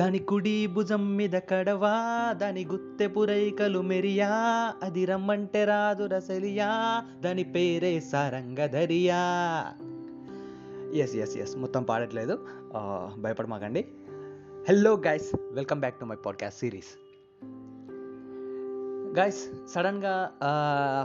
[0.00, 1.94] దాని కుడి భుజం మీద కడవా
[2.32, 4.30] దాని గుత్తె పురైకలు మెరియా
[4.82, 6.70] అది రమ్మంటే రాదు రసలియా
[7.20, 9.20] దాని పేరే సారంగధరియా.
[10.94, 12.46] ఎస్ ఎస్ ఎస్ మొత్తం పాడట్లేదు.
[13.18, 13.84] భయపడమాకండి.
[14.68, 16.92] Hello guys welcome back to my podcast series
[19.18, 19.42] guys
[19.74, 20.14] సడన్గా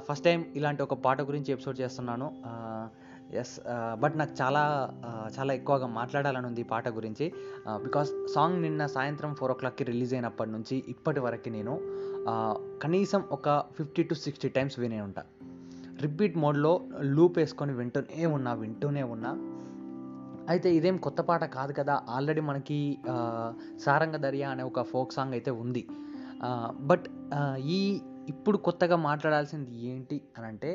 [0.10, 2.28] ఫస్ట్ టైం ఇలాంటి ఒక పాట గురించి ఎపిసోడ్ చేస్తున్నాను.
[3.40, 3.62] ఎస్
[4.02, 4.62] బట్ uh, నాకు చాలా
[5.10, 7.26] uh, చాలా ఎక్కువగా మాట్లాడాలని ఉంది ఈ పాట గురించి.
[7.68, 11.76] Uh, బికాస్ సాంగ్ నిన్న సాయంత్రం ఫోర్ ఓ క్లాక్కి రిలీజ్ అయినప్పటి నుంచి ఇప్పటి వరకు నేను
[12.80, 15.24] కనీసం ఒక ఫిఫ్టీ టు సిక్స్టీ టైమ్స్ వినే ఉంటా.
[16.02, 19.32] రిపీట్ మోడ్లో లూప్ వేసుకొని వింటూనే ఉన్నా వింటూనే ఉన్నా.
[20.50, 23.00] అయితే ఇదేం కొత్త పాట కాదు కదా ఆల్రెడీ మనకి
[23.86, 25.84] సారంగ దర్యా అనే ఒక ఫోక్ సాంగ్ అయితే ఉంది.
[26.82, 27.06] బట్
[27.60, 30.72] ఈ ఇప్పుడు కొత్తగా మాట్లాడాల్సింది ఏంటి అని అంటే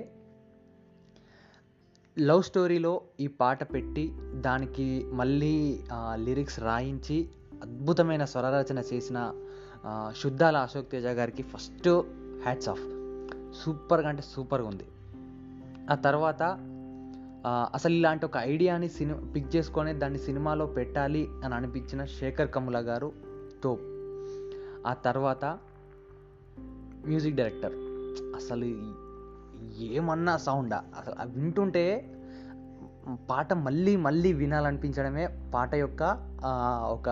[2.19, 5.81] లవ్ స్టోరీలో ఈ పాట పెట్టి దానికి మళ్ళీ
[6.15, 7.29] లిరిక్స్ రాయించి
[7.63, 9.33] అద్భుతమైన స్వరరచన చేసిన
[10.17, 11.89] శుద్ధాల అశోక్ తేజ గారికి ఫస్ట్
[12.43, 12.81] హ్యాట్స్ ఆఫ్.
[13.65, 14.87] సూపర్గా అంటే సూపర్గా ఉంది.
[15.91, 16.43] ఆ తర్వాత
[17.47, 23.13] అసలు ఇలాంటి ఒక ఐడియాని సినిమా పిక్ చేసుకొని దాన్ని సినిమాలో పెట్టాలి అని అనిపించిన శేఖర్ కమ్ముల గారు
[23.65, 23.83] తోప్.
[24.87, 25.45] ఆ తర్వాత
[27.07, 27.77] మ్యూజిక్ డైరెక్టర్.
[28.37, 28.65] అసలు
[29.93, 30.79] ఏమన్నా సౌండా?
[30.99, 31.85] అసలు వింటుంటే
[33.31, 36.03] పాట మళ్ళీ మళ్ళీ వినాలనిపించడమే పాట యొక్క
[36.97, 37.09] ఒక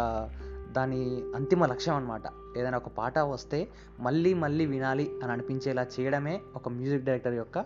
[0.76, 1.00] దాని
[1.36, 2.22] అంతిమ లక్ష్యం అనమాట
[2.58, 3.58] ఏదైనా ఒక పాట వస్తే
[4.00, 7.58] మళ్ళీ మళ్ళీ వినాలి అని అనిపించేలా చేయడమే ఒక మ్యూజిక్ డైరెక్టర్ యొక్క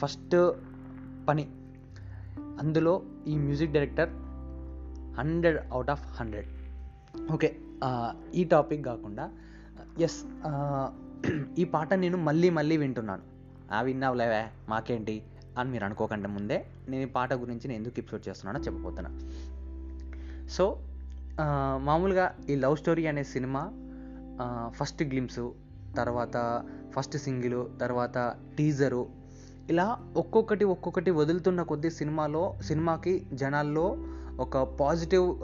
[0.00, 0.36] ఫస్ట్
[1.28, 1.44] పని.
[2.60, 2.94] అందులో
[3.26, 4.10] ఈ music director
[5.18, 6.48] hundred out of hundred.
[7.32, 7.48] Okay
[8.34, 9.24] ఈ టాపిక్ కాకుండా
[9.98, 10.18] ఎస్
[11.60, 13.35] ఈ పాట నేను మళ్ళీ మళ్ళీ వింటున్నాను.
[13.82, 14.46] విన్నావులేవే?
[14.68, 15.22] మాకేంటి?
[15.58, 16.66] అని మీరు అనుకోకుండా ముందే.
[16.88, 19.10] నేను ఈ పాట గురించి నేను ఎందుకు ఎపిసోడ్ చేస్తున్నానో చెప్పబోతున్నా.
[20.48, 20.78] సో
[21.76, 23.72] మామూలుగా ఈ లవ్ స్టోరీ అనే సినిమా
[24.70, 25.50] ఫస్ట్ గ్లిమ్స్
[25.96, 26.64] తర్వాత
[26.96, 29.06] ఫస్ట్ సింగిల్ తర్వాత టీజరు
[29.70, 33.96] ఇలా ఒక్కొక్కటి ఒక్కొక్కటి వదులుతున్న కొద్దీ సినిమాలో సినిమాకి జనాల్లో
[34.38, 35.36] ఒక పాజిటివ్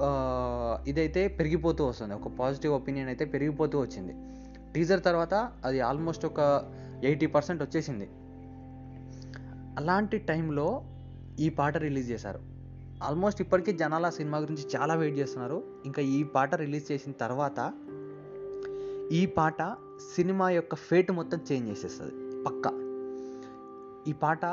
[0.89, 2.15] ఇదైతే పెరిగిపోతూ వస్తుంది.
[2.15, 4.15] ఒక పాజిటివ్ ఒపీనియన్ అయితే పెరిగిపోతూ వచ్చింది.
[4.75, 5.35] టీజర్ తర్వాత
[5.65, 6.41] అది ఆల్మోస్ట్ ఒక
[7.09, 8.07] ఎయిటీ పర్సెంట్ వచ్చేసింది.
[9.81, 10.67] అలాంటి టైంలో
[11.45, 12.41] ఈ పాట రిలీజ్ చేశారు.
[13.07, 15.59] ఆల్మోస్ట్ ఇప్పటికీ జనాలు ఆ సినిమా గురించి చాలా వెయిట్ చేస్తున్నారు.
[15.89, 17.59] ఇంకా ఈ పాట రిలీజ్ చేసిన తర్వాత
[19.19, 19.63] ఈ పాట
[20.15, 22.15] సినిమా యొక్క ఫేట్ మొత్తం చేంజ్ చేసేస్తుంది
[22.45, 22.71] పక్కా.
[24.11, 24.45] ఈ పాట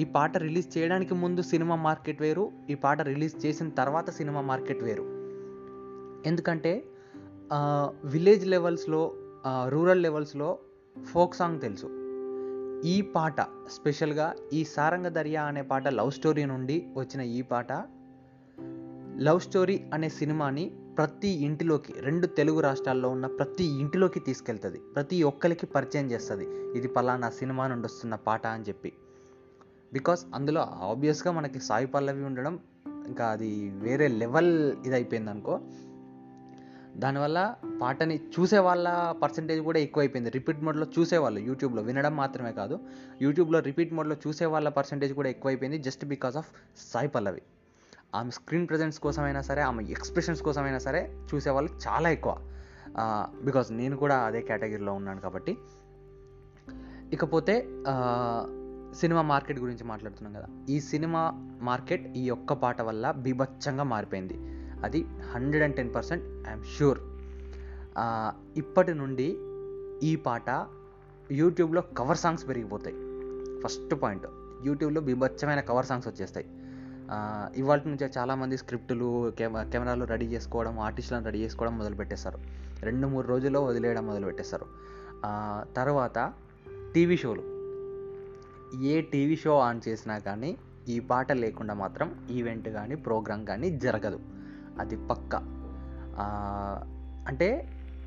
[0.00, 4.82] ఈ పాట రిలీజ్ చేయడానికి ముందు సినిమా మార్కెట్ వేరు ఈ పాట రిలీజ్ చేసిన తర్వాత సినిమా మార్కెట్
[4.88, 5.04] వేరు.
[6.30, 6.72] ఎందుకంటే
[8.14, 9.02] విలేజ్ లెవెల్స్లో
[9.74, 10.50] రూరల్ లెవెల్స్లో
[11.00, 11.86] ఫోక్ సాంగ్ తెలుసు.
[12.88, 17.72] ఈ పాట స్పెషల్గా ఈ సారంగ దర్యా అనే పాట లవ్ స్టోరీ నుండి వచ్చిన ఈ పాట
[19.18, 24.78] లవ్ స్టోరీ అనే సినిమాని ప్రతి ఇంటిలోకి రెండు తెలుగు రాష్ట్రాల్లో ఉన్న ప్రతి ఇంటిలోకి తీసుకెళ్తుంది.
[24.78, 26.44] ప్రతి ఒక్కరికి పరిచయం చేస్తుంది.
[26.78, 28.92] ఇది పలానా సినిమా నుండి వస్తున్న పాట అని చెప్పి.
[29.92, 32.58] బికాస్ అందులో ఆబ్వియస్గా మనకి సాయి పల్లవి ఉండడం
[33.06, 35.60] ఇంకా అది వేరే లెవెల్ ఇది అయిపోయింది అనుకో
[36.96, 38.88] దానివల్ల పాటని చూసే వాళ్ళ
[39.22, 40.30] పర్సంటేజ్ కూడా ఎక్కువైపోయింది.
[40.30, 42.78] రిపీట్ మోడ్లో చూసేవాళ్ళు యూట్యూబ్లో వినడం మాత్రమే కాదు
[43.22, 46.50] యూట్యూబ్లో రిపీట్ మోడ్లో చూసే వాళ్ళ పర్సంటేజ్ కూడా ఎక్కువైపోయింది just because of
[46.92, 47.42] Sai Pallavi.
[48.14, 51.00] ఆమె స్క్రీన్ ప్రజెన్స్ కోసమైనా సరే ఆమె ఎక్స్ప్రెషన్స్ కోసమైనా సరే
[51.34, 52.36] చూసేవాళ్ళు చాలా ఎక్కువ.
[53.44, 55.56] బికాస్ నేను కూడా అదే కేటగిరీలో ఉన్నాను కాబట్టి.
[57.12, 57.68] ఇకపోతే
[58.94, 60.48] సినిమా మార్కెట్ గురించి మాట్లాడుతున్నాం కదా.
[60.74, 61.22] ఈ సినిమా
[61.62, 64.36] మార్కెట్ ఈ ఒక్క పాట వల్ల బీభత్సంగా మారిపోయింది.
[64.86, 65.00] అది
[65.32, 67.00] hundred and ten percent I'm sure.
[68.62, 69.28] ఇప్పటి నుండి
[70.10, 70.50] ఈ పాట
[71.40, 72.96] యూట్యూబ్లో కవర్ సాంగ్స్ పెరిగిపోతాయి.
[73.62, 74.26] ఫస్ట్ పాయింట్
[74.68, 76.46] యూట్యూబ్లో బీభత్సమైన కవర్ సాంగ్స్ వచ్చేస్తాయి.
[77.60, 82.38] ఇవాళ నుంచే చాలామంది స్క్రిప్టులు కెమె కెమెరాలు రెడీ చేసుకోవడం ఆర్టిస్టులను రెడీ చేసుకోవడం మొదలు పెట్టేస్తారు
[82.88, 84.66] రెండు మూడు రోజుల్లో వదిలేయడం మొదలు పెట్టేస్తారు
[85.78, 86.18] తర్వాత
[86.94, 87.42] టీవీ షోలు.
[88.92, 90.50] ఏ టీవీ షో ఆన్ చేసినా కానీ
[90.94, 92.08] ఈ పాట లేకుండా మాత్రం
[92.38, 94.18] ఈవెంట్ కానీ ప్రోగ్రామ్ కానీ జరగదు.
[94.80, 95.34] అది పక్క.
[97.28, 97.48] అంటే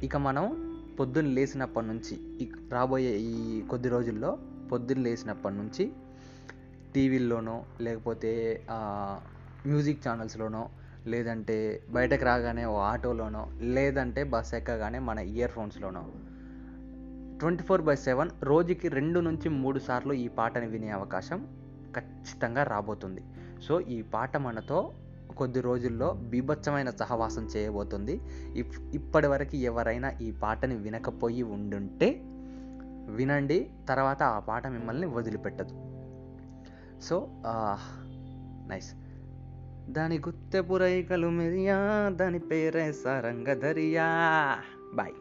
[0.04, 0.46] ఇక మనం
[1.00, 2.16] పొద్దున్న లేచినప్పటి నుంచి
[2.72, 4.38] రాబోయే ఈ కొద్ది రోజుల్లో
[4.72, 5.92] పొద్దున్న లేచినప్పటి నుంచి
[6.96, 8.32] టీవీల్లోనో లేకపోతే
[9.66, 10.70] మ్యూజిక్ ఛానల్స్లోనో
[11.08, 11.58] లేదంటే
[11.90, 16.04] బయటకు రాగానే ఓ ఆటోలోనో లేదంటే బస్ ఎక్కగానే మన ఇయర్ ఫోన్స్లోనో.
[17.40, 21.48] ట్వంటీ ఫోర్ బై సెవెన్ రోజుకి రెండు నుంచి మూడు సార్లు ఈ పాటని వినే అవకాశం
[21.96, 23.22] ఖచ్చితంగా రాబోతుంది.
[23.68, 24.80] సో ఈ పాట మనతో
[25.38, 28.22] కొద్ది రోజుల్లో బీభత్సమైన సహవాసం చేయబోతుంది.
[28.56, 32.22] ఇప్ ఇప్పటి వరకు ఎవరైనా ఈ పాటని వినకపోయి ఉండుంటే
[33.10, 35.76] వినండి తర్వాత ఆ పాట మిమ్మల్ని వదిలిపెట్టదు.
[37.02, 37.28] So
[38.70, 38.94] nice.
[39.92, 44.08] దాని గుత్తెపురైకలు మెరియా దాని పేరే సారంగధరియా
[44.94, 45.14] బాయ్.